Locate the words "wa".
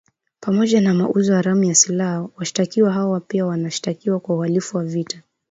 4.77-4.83